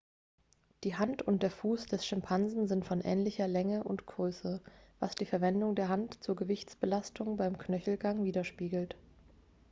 [0.83, 4.61] die hand und der fuß des schimpansen sind von ähnlicher größe und länge
[4.99, 8.95] was die verwendung der hand zur gewichtsbelastung beim knöchelgang widerspiegelt